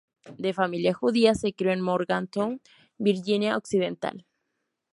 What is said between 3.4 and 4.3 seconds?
Occidental.